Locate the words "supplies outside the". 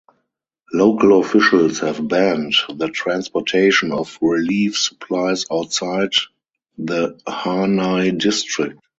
4.75-7.21